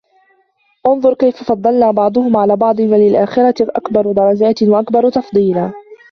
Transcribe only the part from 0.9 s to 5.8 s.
كيف فضلنا بعضهم على بعض وللآخرة أكبر درجات وأكبر تفضيلا